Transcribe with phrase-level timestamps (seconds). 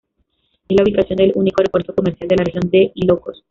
[0.67, 3.39] Es la ubicación del único aeropuerto comercial de la región de Ilocos.